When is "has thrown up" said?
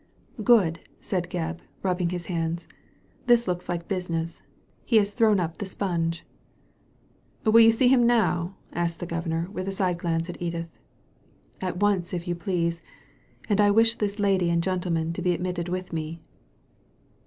4.95-5.57